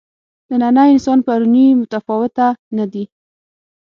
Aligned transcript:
نننی 0.49 0.87
انسان 0.95 1.19
پروني 1.27 1.65
متفاوته 1.81 2.47
نه 2.77 2.85
دي. 2.91 3.03